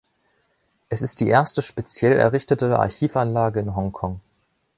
Es 0.89 1.03
ist 1.03 1.19
die 1.19 1.27
erste 1.27 1.61
speziell 1.61 2.13
errichtete 2.17 2.79
Archivanlage 2.79 3.59
in 3.59 3.75
Hongkong. 3.75 4.19